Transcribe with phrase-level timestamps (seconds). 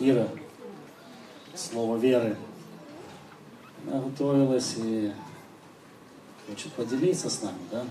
[0.00, 0.28] Ира,
[1.56, 2.36] слово веры.
[3.86, 5.12] Она готовилась и
[6.48, 7.84] хочет поделиться с нами, да?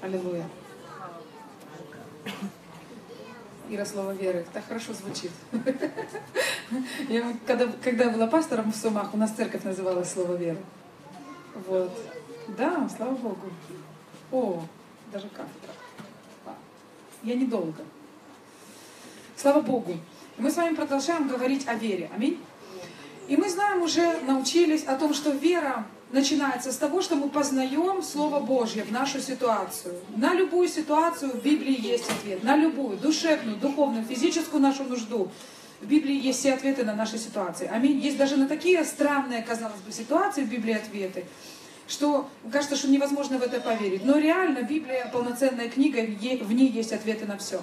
[0.00, 0.48] Аллилуйя.
[3.70, 4.46] Ира, слово веры.
[4.52, 5.32] Так хорошо звучит.
[7.08, 10.58] Я, когда, когда была пастором в Сумах, у нас церковь называлась Слово веры.
[11.66, 11.90] Вот.
[12.56, 13.50] Да, слава Богу.
[14.30, 14.62] О,
[15.12, 15.28] даже.
[16.46, 16.54] А,
[17.22, 17.82] Я недолго.
[19.36, 19.96] Слава Богу.
[20.38, 22.10] Мы с вами продолжаем говорить о вере.
[22.14, 22.40] Аминь.
[23.28, 28.02] И мы знаем уже, научились о том, что вера начинается с того, что мы познаем
[28.02, 29.94] Слово Божье в нашу ситуацию.
[30.16, 32.42] На любую ситуацию в Библии есть ответ.
[32.42, 35.28] На любую, душевную, духовную, физическую нашу нужду.
[35.82, 37.68] В Библии есть все ответы на наши ситуации.
[37.70, 37.98] Аминь.
[37.98, 41.26] Есть даже на такие странные, казалось бы, ситуации в Библии ответы,
[41.88, 44.04] что кажется, что невозможно в это поверить.
[44.04, 47.60] Но реально Библия полноценная книга, в ней есть ответы на все.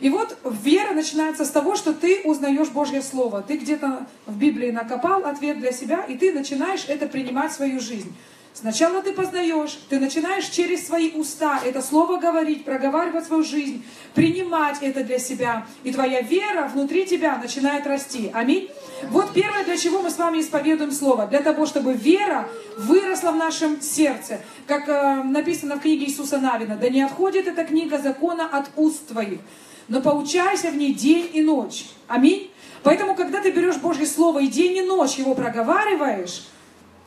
[0.00, 3.42] И вот вера начинается с того, что ты узнаешь Божье Слово.
[3.42, 7.80] Ты где-то в Библии накопал ответ для себя, и ты начинаешь это принимать в свою
[7.80, 8.12] жизнь.
[8.54, 13.84] Сначала ты познаешь, ты начинаешь через свои уста это слово говорить, проговаривать свою жизнь,
[14.14, 15.66] принимать это для себя.
[15.82, 18.30] И твоя вера внутри тебя начинает расти.
[18.32, 18.70] Аминь.
[19.10, 21.26] Вот первое, для чего мы с вами исповедуем слово.
[21.26, 24.40] Для того, чтобы вера выросла в нашем сердце.
[24.68, 26.76] Как э, написано в книге Иисуса Навина.
[26.76, 29.40] Да не отходит эта книга закона от уст твоих
[29.88, 31.86] но поучайся в ней день и ночь.
[32.08, 32.50] Аминь.
[32.82, 36.44] Поэтому, когда ты берешь Божье Слово и день и ночь его проговариваешь,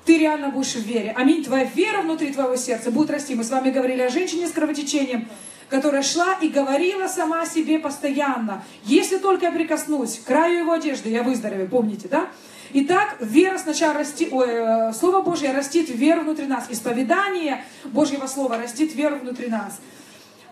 [0.05, 1.13] ты реально будешь в вере.
[1.15, 1.43] Аминь.
[1.43, 3.35] Твоя вера внутри твоего сердца будет расти.
[3.35, 5.27] Мы с вами говорили о женщине с кровотечением,
[5.69, 8.63] которая шла и говорила сама себе постоянно.
[8.85, 11.69] Если только я прикоснусь к краю его одежды, я выздоровею.
[11.69, 12.27] Помните, да?
[12.73, 16.65] Итак, вера сначала растит, ой, э, Слово Божье растит веру внутри нас.
[16.69, 19.79] Исповедание Божьего Слова растит веру внутри нас.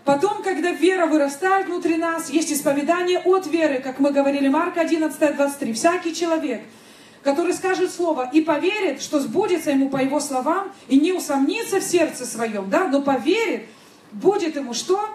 [0.06, 5.36] Потом, когда вера вырастает внутри нас, есть исповедание от веры, как мы говорили, Марк 11,
[5.36, 5.74] 23.
[5.74, 6.62] Всякий человек,
[7.24, 11.84] который скажет слово и поверит, что сбудется ему по его словам, и не усомнится в
[11.84, 13.66] сердце своем, да, но поверит,
[14.12, 15.10] будет ему что?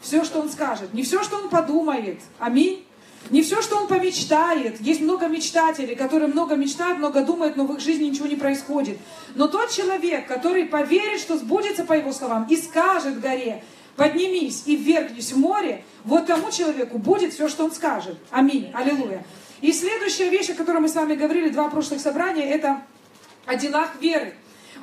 [0.00, 0.94] Все, что он скажет.
[0.94, 2.20] Не все, что он подумает.
[2.38, 2.84] Аминь.
[3.30, 4.80] Не все, что он помечтает.
[4.80, 8.98] Есть много мечтателей, которые много мечтают, много думают, но в их жизни ничего не происходит.
[9.34, 13.62] Но тот человек, который поверит, что сбудется по его словам, и скажет горе,
[13.96, 18.16] поднимись и ввергнись в море, вот тому человеку будет все, что он скажет.
[18.30, 18.70] Аминь.
[18.74, 19.24] Аллилуйя.
[19.60, 22.82] И следующая вещь, о которой мы с вами говорили два прошлых собрания, это
[23.46, 24.34] о делах веры.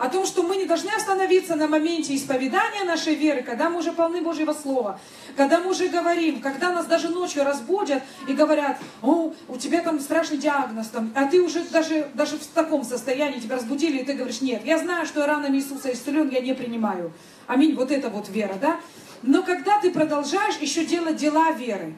[0.02, 3.92] О том, что мы не должны остановиться на моменте исповедания нашей веры, когда мы уже
[3.92, 5.00] полны Божьего Слова,
[5.38, 10.00] когда мы уже говорим, когда нас даже ночью разбудят и говорят, о, у тебя там
[10.00, 14.14] страшный диагноз, там, а ты уже даже, даже в таком состоянии тебя разбудили, и ты
[14.14, 17.14] говоришь, нет, я знаю, что я ранами Иисуса исцелен, я не принимаю.
[17.46, 18.80] Аминь, вот это вот вера, да?
[19.22, 21.94] Но когда ты продолжаешь еще делать дела веры,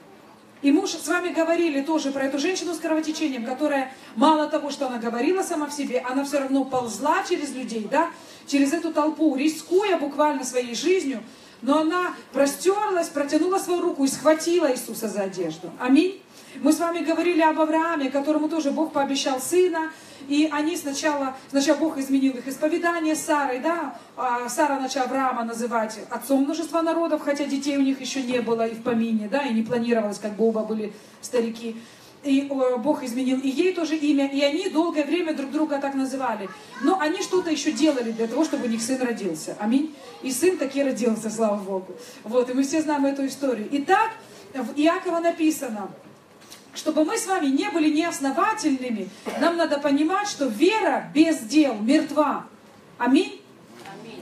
[0.63, 4.72] и мы уже с вами говорили тоже про эту женщину с кровотечением, которая мало того,
[4.72, 8.09] что она говорила сама в себе, она все равно ползла через людей, да,
[8.47, 11.22] через эту толпу, рискуя буквально своей жизнью,
[11.62, 15.69] но она простерлась, протянула свою руку и схватила Иисуса за одежду.
[15.79, 16.22] Аминь.
[16.62, 19.91] Мы с вами говорили об Аврааме, которому тоже Бог пообещал сына,
[20.28, 26.00] и они сначала, сначала Бог изменил их исповедание Сарой, да, а Сара начала Авраама называть
[26.09, 29.53] отцом множества народов, хотя детей у них еще не было и в помине, да, и
[29.53, 31.75] не планировалось, как бы оба были старики.
[32.24, 36.50] И Бог изменил и ей тоже имя, и они долгое время друг друга так называли.
[36.81, 39.58] Но они что-то еще делали для того, чтобы у них сын родился.
[39.59, 39.94] Аминь.
[40.22, 41.94] И сын таки родился, слава Богу.
[42.24, 43.68] Вот, и мы все знаем эту историю.
[43.72, 44.12] Итак,
[44.53, 45.91] в Иакова написано,
[46.73, 52.47] чтобы мы с вами не были неосновательными, нам надо понимать, что вера без дел мертва.
[52.97, 53.41] Аминь.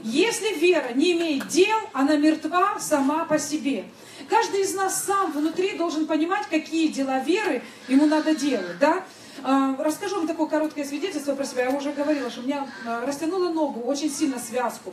[0.02, 3.84] Если вера не имеет дел, она мертва сама по себе.
[4.28, 8.78] Каждый из нас сам внутри должен понимать, какие дела веры ему надо делать.
[8.80, 9.04] Да?
[9.44, 11.64] А, Расскажу вам такое короткое свидетельство про себя.
[11.64, 14.92] Я уже говорила, что у меня а, растянула ногу, очень сильно связку.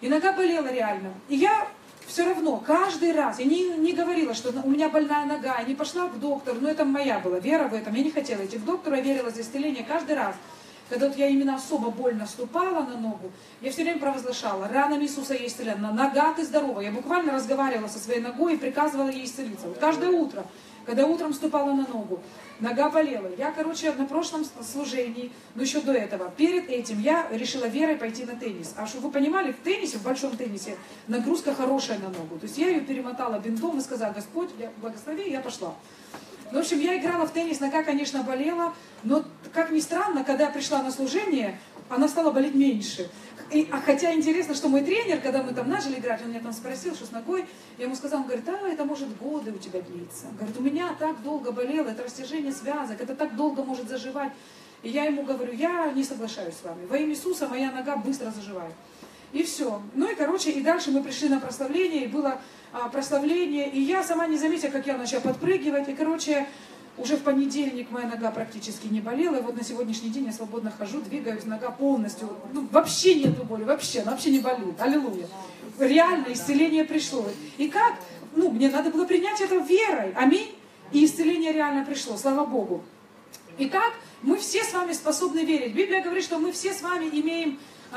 [0.00, 1.14] И нога болела реально.
[1.28, 1.66] И я
[2.12, 5.74] все равно каждый раз, я не, не говорила, что у меня больная нога, я не
[5.74, 8.64] пошла к доктору, но это моя была вера в этом, я не хотела идти к
[8.64, 10.34] доктору, я верила за исцеление каждый раз.
[10.90, 13.32] Когда вот я именно особо больно ступала на ногу,
[13.62, 16.80] я все время провозглашала, ранами Иисуса я исцелена, нога ты здорова.
[16.80, 19.68] Я буквально разговаривала со своей ногой и приказывала ей исцелиться.
[19.68, 20.44] Вот каждое утро,
[20.84, 22.20] когда утром ступала на ногу,
[22.62, 23.28] нога болела.
[23.36, 28.24] Я, короче, на прошлом служении, но еще до этого, перед этим я решила верой пойти
[28.24, 28.72] на теннис.
[28.76, 30.76] А чтобы вы понимали, в теннисе, в большом теннисе,
[31.08, 32.38] нагрузка хорошая на ногу.
[32.38, 34.50] То есть я ее перемотала бинтом и сказала, Господь,
[34.80, 35.74] благослови, я пошла.
[36.52, 40.44] Ну, в общем, я играла в теннис, нога, конечно, болела, но, как ни странно, когда
[40.44, 43.10] я пришла на служение, она стала болеть меньше.
[43.52, 46.52] И, а хотя интересно, что мой тренер, когда мы там начали играть, он меня там
[46.52, 47.44] спросил, что с ногой,
[47.76, 50.26] я ему сказала, он говорит, а, это может годы у тебя длиться.
[50.30, 54.32] Он говорит, у меня так долго болело, это растяжение связок, это так долго может заживать.
[54.82, 56.86] И я ему говорю, я не соглашаюсь с вами.
[56.86, 58.74] Во имя Иисуса моя нога быстро заживает.
[59.32, 59.82] И все.
[59.94, 62.40] Ну и, короче, и дальше мы пришли на прославление, и было
[62.72, 66.46] а, прославление, и я сама не заметила, как я начала подпрыгивать, и, короче,
[66.98, 70.70] уже в понедельник моя нога практически не болела, и вот на сегодняшний день я свободно
[70.70, 75.26] хожу, двигаюсь, нога полностью, ну, вообще нету боли, вообще, она вообще не болит, аллилуйя.
[75.78, 77.24] Реально исцеление пришло.
[77.56, 77.94] И как?
[78.36, 80.54] Ну, мне надо было принять это верой, аминь,
[80.92, 82.84] и исцеление реально пришло, слава Богу.
[83.58, 83.92] Итак,
[84.22, 85.74] мы все с вами способны верить.
[85.74, 87.58] Библия говорит, что мы все с вами имеем
[87.92, 87.96] э,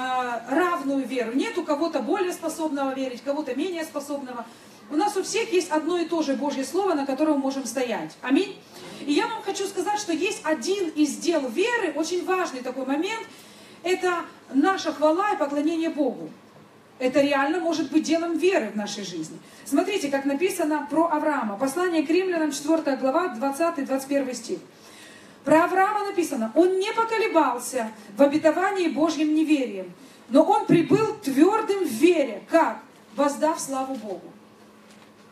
[0.50, 1.34] равную веру.
[1.34, 4.46] Нет у кого-то более способного верить, кого-то менее способного.
[4.90, 7.66] У нас у всех есть одно и то же Божье Слово, на котором мы можем
[7.66, 8.16] стоять.
[8.22, 8.56] Аминь.
[9.06, 13.26] И я вам хочу сказать, что есть один из дел веры, очень важный такой момент,
[13.84, 14.22] это
[14.54, 16.30] наша хвала и поклонение Богу.
[16.98, 19.38] Это реально может быть делом веры в нашей жизни.
[19.66, 21.58] Смотрите, как написано про Авраама.
[21.58, 24.60] Послание к римлянам, 4 глава, 20-21 стих.
[25.44, 29.94] Про Авраама написано, он не поколебался в обетовании Божьим неверием,
[30.30, 32.80] но он прибыл твердым в вере, как?
[33.16, 34.34] Воздав славу Богу.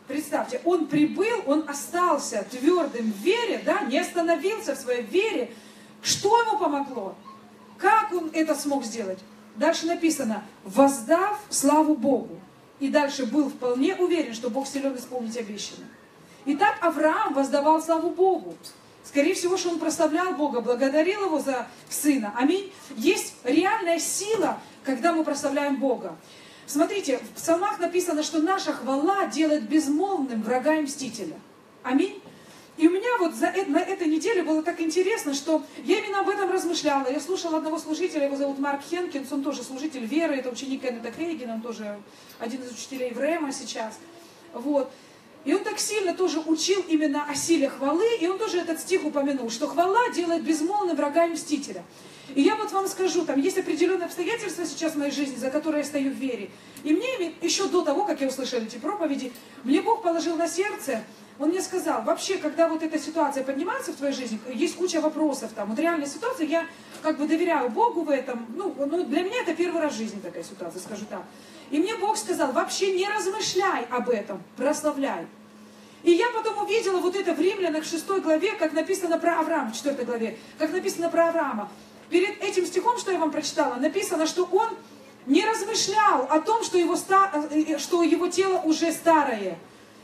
[0.06, 5.54] Представьте, он прибыл, он остался твердым в вере, да, не остановился в своей вере.
[6.02, 7.14] Что ему помогло?
[7.78, 9.18] Как он это смог сделать?
[9.56, 12.38] Дальше написано, воздав славу Богу.
[12.80, 15.88] И дальше был вполне уверен, что Бог силен исполнить обещанное.
[16.44, 18.54] Итак, Авраам воздавал славу Богу.
[19.04, 22.34] Скорее всего, что он прославлял Бога, благодарил Его за сына.
[22.36, 22.72] Аминь.
[22.96, 26.16] Есть реальная сила, когда мы прославляем Бога.
[26.66, 31.38] Смотрите, в псалмах написано, что наша хвала делает безмолвным врага и мстителя.
[31.82, 32.20] Аминь.
[32.76, 36.28] И у меня вот за, на этой неделе было так интересно, что я именно об
[36.28, 37.08] этом размышляла.
[37.08, 41.12] Я слушала одного служителя, его зовут Марк Хенкинс, он тоже служитель веры, это ученик Кеннета
[41.12, 42.00] Крейгена, он тоже
[42.40, 43.98] один из учителей Врема сейчас.
[44.52, 44.90] Вот.
[45.44, 49.04] И он так сильно тоже учил именно о силе хвалы, и он тоже этот стих
[49.04, 51.84] упомянул, что хвала делает безмолвным врага и мстителя.
[52.34, 55.82] И я вот вам скажу, там есть определенные обстоятельства сейчас в моей жизни, за которые
[55.82, 56.50] я стою в вере.
[56.82, 59.32] И мне еще до того, как я услышала эти проповеди,
[59.62, 61.04] мне Бог положил на сердце,
[61.38, 65.50] Он мне сказал, вообще, когда вот эта ситуация поднимается в твоей жизни, есть куча вопросов
[65.54, 66.66] там, вот реальная ситуация, я
[67.02, 70.20] как бы доверяю Богу в этом, ну, ну для меня это первый раз в жизни
[70.20, 71.22] такая ситуация, скажу так.
[71.70, 75.26] И мне Бог сказал, вообще не размышляй об этом, прославляй.
[76.04, 79.76] И я потом увидела вот это в Римлянах 6 главе, как написано про Авраама, в
[79.76, 81.70] 4 главе, как написано про Авраама
[82.10, 84.68] перед этим стихом, что я вам прочитала, написано, что он
[85.26, 89.58] не размышлял о том, что его, ста, э, э, что его тело уже старое,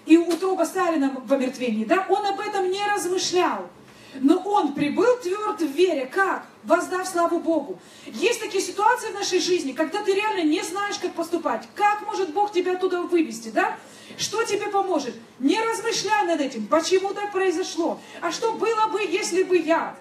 [0.07, 3.69] и утроба Сталина в омертвении, да, он об этом не размышлял.
[4.15, 6.07] Но он прибыл тверд в вере.
[6.07, 6.45] Как?
[6.65, 7.79] Воздав славу Богу.
[8.07, 11.69] Есть такие ситуации в нашей жизни, когда ты реально не знаешь, как поступать.
[11.77, 13.77] Как может Бог тебя оттуда вывести, да?
[14.19, 15.15] Что тебе поможет?
[15.39, 16.67] Не размышляй над этим.
[16.67, 18.01] Почему так произошло?
[18.21, 19.97] А что было бы, если бы я?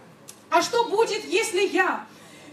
[0.49, 2.05] А что будет, если я?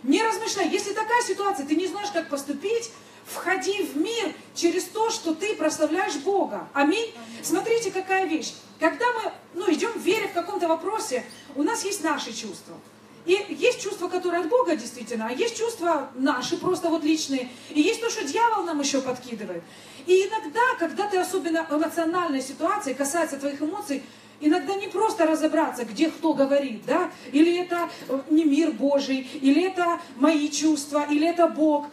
[0.03, 0.69] Не размышляй.
[0.69, 2.91] Если такая ситуация, ты не знаешь, как поступить,
[3.26, 6.69] входи в мир через то, что ты прославляешь Бога.
[6.73, 7.12] Аминь.
[7.43, 8.55] Смотрите, какая вещь.
[8.78, 11.25] Когда мы ну, идем в вере в каком-то вопросе,
[11.55, 12.76] у нас есть наши чувства.
[13.25, 17.49] И есть чувства, которые от Бога действительно, а есть чувства наши, просто вот личные.
[17.70, 19.64] И есть то, что дьявол нам еще подкидывает.
[20.06, 24.02] И иногда, когда ты особенно эмоциональной ситуации, касается твоих эмоций,
[24.38, 29.64] Иногда не просто разобраться, где кто говорит, да, или это э, не мир Божий, или
[29.64, 31.87] это мои чувства, или это Бог.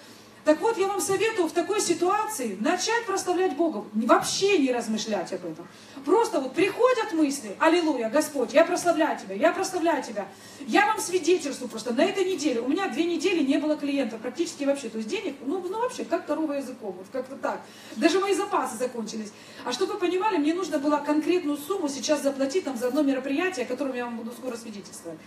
[0.46, 5.46] Так вот, я вам советую в такой ситуации начать прославлять Бога, вообще не размышлять об
[5.46, 5.66] этом.
[6.04, 10.28] Просто вот приходят мысли, аллилуйя, Господь, я прославляю Тебя, я прославляю Тебя.
[10.68, 14.66] Я вам свидетельствую просто, на этой неделе, у меня две недели не было клиентов, практически
[14.66, 17.62] вообще, то есть денег, ну, ну вообще, как корова языком, вот как-то так.
[17.96, 19.32] Даже мои запасы закончились.
[19.64, 23.66] А чтобы вы понимали, мне нужно было конкретную сумму сейчас заплатить там за одно мероприятие,
[23.66, 25.20] о котором я вам буду скоро свидетельствовать.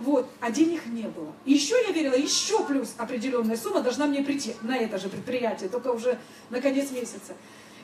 [0.00, 1.32] Вот, а денег не было.
[1.44, 5.88] еще я верила, еще плюс определенная сумма должна мне прийти на это же предприятие, только
[5.88, 6.18] уже
[6.50, 7.34] на конец месяца.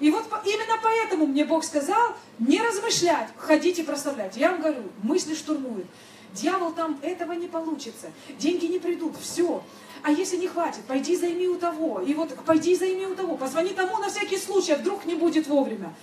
[0.01, 4.37] И вот именно поэтому мне Бог сказал, не размышлять, ходите прославлять.
[4.37, 5.87] Я вам говорю, мысли штурмуют.
[6.33, 8.11] Дьявол там, этого не получится.
[8.39, 9.63] Деньги не придут, все.
[10.03, 12.01] А если не хватит, пойди займи у того.
[12.01, 13.37] И вот пойди займи у того.
[13.37, 15.95] Позвони тому на всякий случай, а вдруг не будет вовремя.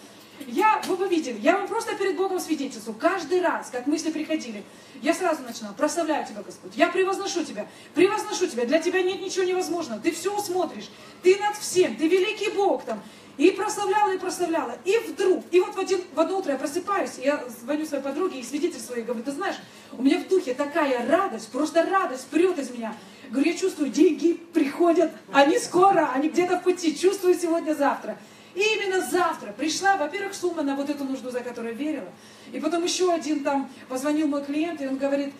[0.46, 2.96] Я, вы бы видели, я вам просто перед Богом свидетельствую.
[2.98, 4.63] Каждый раз, как мысли приходили,
[5.01, 6.72] я сразу начинала, прославляю Тебя, Господь.
[6.75, 8.65] Я превозношу Тебя, превозношу Тебя.
[8.65, 10.00] Для Тебя нет ничего невозможного.
[10.00, 10.89] Ты все смотришь.
[11.24, 11.96] Ты над всем.
[11.96, 13.01] Ты великий Бог там.
[13.38, 14.75] И прославляла, и прославляла.
[14.84, 18.03] И вдруг, и вот в, один, в одно утро я просыпаюсь, и я звоню своей
[18.03, 19.58] подруге, и свидетель свой говорю, ты знаешь,
[19.91, 22.96] у меня в духе такая радость, просто радость прет из меня.
[23.29, 28.17] Говорю, я чувствую, деньги приходят, они скоро, они где-то в пути, чувствую сегодня-завтра.
[28.57, 32.09] И именно завтра пришла, во-первых, сумма на вот эту нужду, за которую верила.
[32.51, 35.31] И потом еще один там позвонил мой клиент, и он говорит,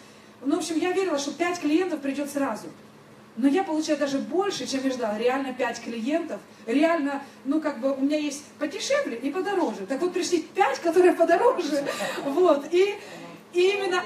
[0.46, 2.68] ну, в общем, я верила, что пять клиентов придет сразу.
[3.36, 5.18] Но я получаю даже больше, чем я ждала.
[5.18, 6.40] Реально пять клиентов.
[6.68, 9.88] Реально, ну, как бы, у меня есть подешевле и подороже.
[9.88, 11.86] Так вот, пришли пять, которые подороже.
[12.24, 12.72] Вот.
[12.72, 12.96] И,
[13.54, 14.04] и именно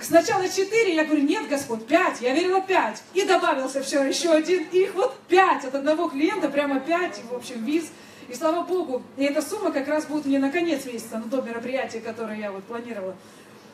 [0.00, 2.20] сначала четыре, я говорю, нет, Господь, пять.
[2.20, 3.02] Я верила пять.
[3.12, 4.68] И добавился все, еще один.
[4.70, 7.20] Их вот пять от одного клиента, прямо пять.
[7.28, 7.86] В общем, виз
[8.28, 11.40] и слава Богу, и эта сумма как раз будет мне на конец месяца, на то
[11.42, 13.16] мероприятие, которое я вот планировала.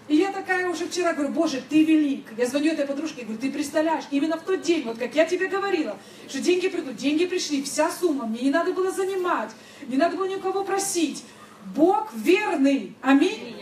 [0.09, 2.27] И я такая уже вчера говорю, Боже, ты велик.
[2.37, 5.25] Я звоню этой подружке и говорю, ты представляешь, именно в тот день, вот как я
[5.25, 5.97] тебе говорила,
[6.29, 9.51] что деньги придут, деньги пришли, вся сумма, мне не надо было занимать,
[9.87, 11.25] не надо было никого просить.
[11.77, 12.97] Бог верный.
[13.01, 13.57] Аминь.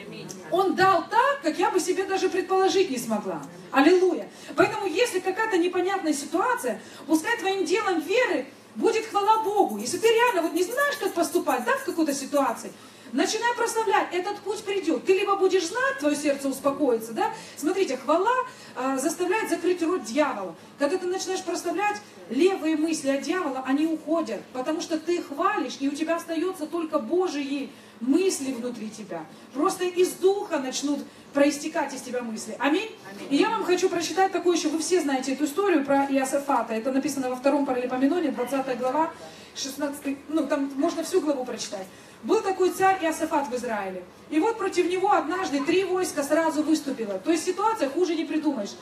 [0.50, 3.42] Он дал так, как я бы себе даже предположить не смогла.
[3.70, 4.28] Аллилуйя.
[4.56, 9.78] Поэтому, если какая-то непонятная ситуация, пускай твоим делом веры будет хвала Богу.
[9.78, 12.72] Если ты реально вот не знаешь, как поступать, да, в какой-то ситуации,
[13.12, 15.04] начинай прославлять, этот путь придет.
[15.04, 17.32] Ты либо будешь знать, твое сердце успокоится, да.
[17.56, 18.34] Смотрите, хвала
[18.76, 20.54] а, заставляет закрыть рот дьявола.
[20.78, 21.96] Когда ты начинаешь прославлять,
[22.30, 26.98] левые мысли от дьявола, они уходят, потому что ты хвалишь, и у тебя остается только
[26.98, 29.24] Божьи мысли внутри тебя.
[29.52, 31.00] Просто из духа начнут
[31.32, 32.56] проистекать из тебя мысли.
[32.58, 32.90] Аминь?
[33.10, 33.28] Аминь.
[33.30, 36.72] И я вам хочу прочитать такую еще, вы все знаете эту историю про Иосафата.
[36.72, 39.10] Это написано во втором паралипоменоне, 20 глава,
[39.54, 41.86] 16, ну там можно всю главу прочитать.
[42.22, 44.04] Был такой царь Иосафат в Израиле.
[44.28, 47.18] И вот против него однажды три войска сразу выступило.
[47.18, 48.74] То есть ситуация хуже не придумаешь.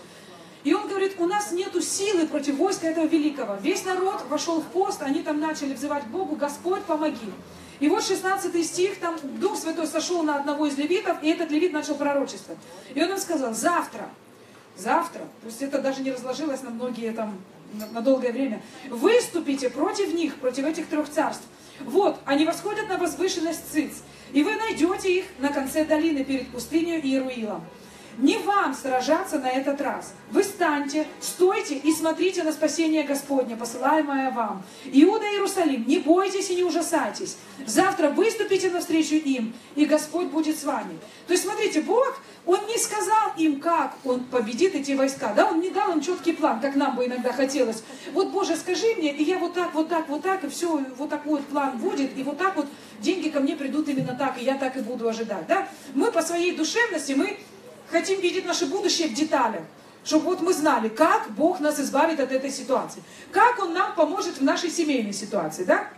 [0.64, 3.56] И он говорит, у нас нету силы против войска этого великого.
[3.62, 7.32] Весь народ вошел в пост, они там начали взывать Богу, Господь, помоги.
[7.78, 11.72] И вот 16 стих, там Дух Святой сошел на одного из левитов, и этот левит
[11.72, 12.58] начал пророчествовать.
[12.92, 14.08] И он им сказал, завтра,
[14.76, 17.38] завтра, то есть это даже не разложилось на многие там,
[17.72, 21.44] на, долгое время, выступите против них, против этих трех царств.
[21.80, 27.00] Вот, они восходят на возвышенность Циц, и вы найдете их на конце долины перед пустыней
[27.00, 27.64] Иеруилом.
[28.18, 30.12] Не вам сражаться на этот раз.
[30.32, 34.64] Вы станьте, стойте и смотрите на спасение Господне, посылаемое вам.
[34.86, 37.36] Иуда Иерусалим, не бойтесь и не ужасайтесь.
[37.64, 40.98] Завтра выступите навстречу им, и Господь будет с вами.
[41.28, 45.32] То есть, смотрите, Бог, Он не сказал им, как Он победит эти войска.
[45.36, 45.46] Да?
[45.46, 47.84] Он не дал им четкий план, как нам бы иногда хотелось.
[48.12, 51.08] Вот, Боже, скажи мне, и я вот так, вот так, вот так, и все, вот
[51.08, 52.66] такой вот план будет, и вот так вот
[52.98, 55.46] деньги ко мне придут именно так, и я так и буду ожидать.
[55.46, 55.68] Да?
[55.94, 57.38] Мы по своей душевности, мы
[57.90, 59.62] хотим видеть наше будущее в деталях.
[60.04, 63.02] Чтобы вот мы знали, как Бог нас избавит от этой ситуации.
[63.30, 65.88] Как Он нам поможет в нашей семейной ситуации, да?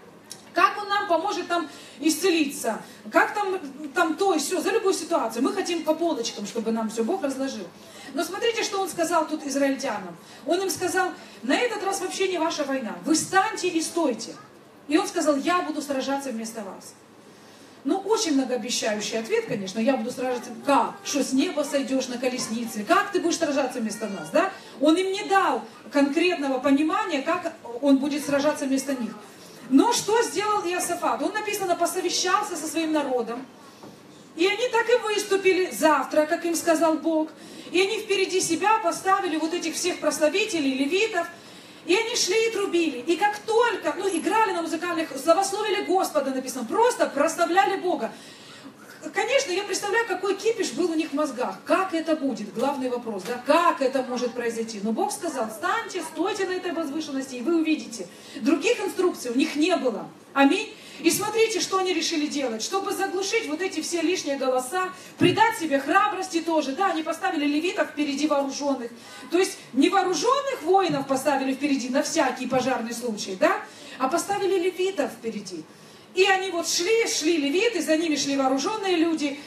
[0.52, 1.68] Как Он нам поможет там
[2.00, 2.80] исцелиться.
[3.12, 3.58] Как там,
[3.94, 5.44] там то и все, за любую ситуацию.
[5.44, 7.66] Мы хотим по полочкам, чтобы нам все Бог разложил.
[8.14, 10.16] Но смотрите, что Он сказал тут израильтянам.
[10.46, 11.10] Он им сказал,
[11.42, 12.96] на этот раз вообще не ваша война.
[13.04, 14.34] Вы станьте и стойте.
[14.88, 16.94] И Он сказал, я буду сражаться вместо вас.
[17.84, 19.78] Ну, очень многообещающий ответ, конечно.
[19.78, 20.50] Я буду сражаться.
[20.66, 20.94] Как?
[21.04, 22.84] Что, с неба сойдешь на колеснице?
[22.84, 24.28] Как ты будешь сражаться вместо нас?
[24.30, 24.52] Да?
[24.80, 29.12] Он им не дал конкретного понимания, как он будет сражаться вместо них.
[29.70, 31.22] Но что сделал Иосафат?
[31.22, 33.46] Он написано, посовещался со своим народом.
[34.36, 37.30] И они так и выступили завтра, как им сказал Бог.
[37.72, 41.26] И они впереди себя поставили вот этих всех прославителей, левитов–
[41.86, 42.98] и они шли и трубили.
[42.98, 48.12] И как только, ну, играли на музыкальных, славословили Господа написано, просто прославляли Бога.
[49.14, 51.56] Конечно, я представляю, какой кипиш был у них в мозгах.
[51.64, 52.52] Как это будет?
[52.52, 53.42] Главный вопрос, да?
[53.46, 54.80] Как это может произойти?
[54.82, 58.06] Но Бог сказал, встаньте, стойте на этой возвышенности, и вы увидите.
[58.42, 60.06] Других инструкций у них не было.
[60.34, 60.74] Аминь.
[61.02, 62.62] И смотрите, что они решили делать.
[62.62, 66.72] Чтобы заглушить вот эти все лишние голоса, придать себе храбрости тоже.
[66.72, 68.90] Да, они поставили левитов впереди вооруженных.
[69.30, 73.60] То есть не вооруженных воинов поставили впереди на всякий пожарный случай, да,
[73.98, 75.64] а поставили левитов впереди.
[76.14, 79.38] И они вот шли, шли левиты, за ними шли вооруженные люди,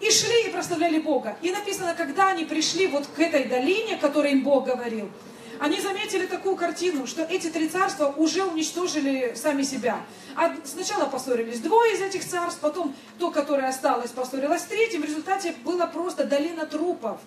[0.00, 1.36] и шли и прославляли Бога.
[1.42, 5.08] И написано, когда они пришли вот к этой долине, которой им Бог говорил,
[5.62, 10.00] они заметили такую картину, что эти три царства уже уничтожили сами себя.
[10.34, 15.02] А сначала поссорились двое из этих царств, потом то, которое осталось, поссорилось с третьим.
[15.02, 17.20] В результате была просто долина трупов.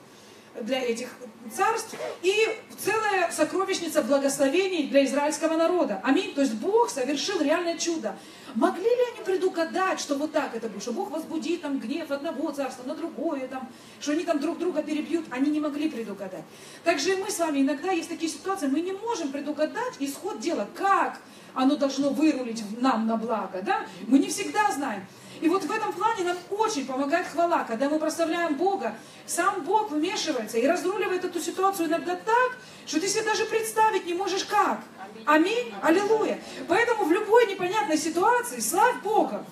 [0.61, 1.09] Для этих
[1.53, 2.33] царств и
[2.77, 6.01] целая сокровищница благословений для израильского народа.
[6.03, 6.33] Аминь.
[6.33, 8.15] То есть Бог совершил реальное чудо.
[8.55, 12.51] Могли ли они предугадать, что вот так это будет, что Бог возбудит там гнев одного
[12.51, 13.67] царства на другое, там,
[13.99, 15.25] что они там друг друга перебьют?
[15.29, 16.45] Они не могли предугадать.
[16.85, 20.67] Также и мы с вами иногда есть такие ситуации, мы не можем предугадать исход дела,
[20.73, 21.19] как
[21.53, 23.85] оно должно вырулить нам на благо, да?
[24.07, 25.05] Мы не всегда знаем.
[25.41, 28.95] И вот в этом плане нам очень помогает хвала, когда мы прославляем Бога.
[29.25, 34.13] Сам Бог вмешивается и разруливает эту ситуацию иногда так, что ты себе даже представить не
[34.13, 34.79] можешь как.
[35.25, 35.73] Аминь.
[35.81, 36.39] Аллилуйя.
[36.67, 39.45] Поэтому в любой непонятной ситуации славь Бога.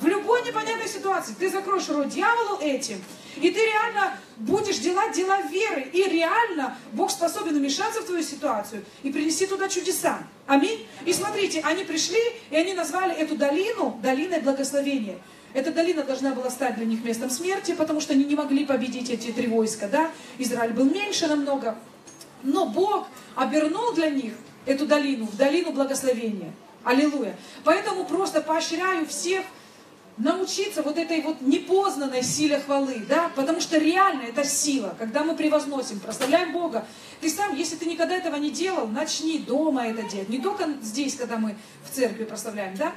[0.00, 3.02] В любой непонятной ситуации ты закроешь рот дьяволу этим,
[3.36, 8.84] и ты реально будешь делать дела веры, и реально Бог способен вмешаться в твою ситуацию
[9.02, 10.18] и принести туда чудеса.
[10.46, 10.86] Аминь.
[11.06, 15.18] И смотрите, они пришли, и они назвали эту долину долиной благословения.
[15.54, 19.08] Эта долина должна была стать для них местом смерти, потому что они не могли победить
[19.08, 20.10] эти три войска, да?
[20.36, 21.78] Израиль был меньше намного.
[22.42, 24.34] Но Бог обернул для них
[24.66, 26.52] эту долину в долину благословения.
[26.84, 27.36] Аллилуйя.
[27.64, 29.44] Поэтому просто поощряю всех
[30.16, 35.36] научиться вот этой вот непознанной силе хвалы, да, потому что реально это сила, когда мы
[35.36, 36.86] превозносим, прославляем Бога.
[37.20, 41.16] Ты сам, если ты никогда этого не делал, начни дома это делать, не только здесь,
[41.16, 42.92] когда мы в церкви прославляем, да,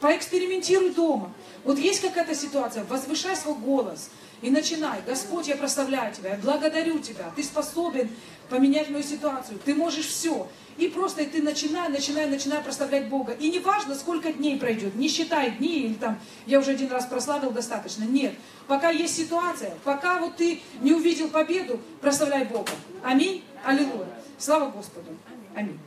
[0.00, 1.32] поэкспериментируй дома.
[1.64, 4.10] Вот есть какая-то ситуация, возвышай свой голос
[4.42, 5.00] и начинай.
[5.06, 8.10] Господь, я прославляю Тебя, я благодарю Тебя, Ты способен
[8.48, 10.48] поменять мою ситуацию, Ты можешь все.
[10.76, 13.32] И просто и ты начинай, начинай, начинай прославлять Бога.
[13.32, 17.06] И не важно, сколько дней пройдет, не считай дни, или там, я уже один раз
[17.06, 18.02] прославил, достаточно.
[18.02, 18.34] Нет.
[18.66, 22.72] Пока есть ситуация, пока вот ты не увидел победу, прославляй Бога.
[23.04, 23.44] Аминь.
[23.64, 24.08] Аллилуйя.
[24.36, 25.10] Слава Господу.
[25.54, 25.78] Аминь.